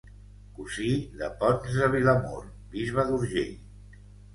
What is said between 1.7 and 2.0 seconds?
de